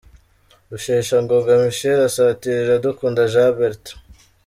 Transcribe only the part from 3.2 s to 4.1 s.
Jean Bertrand.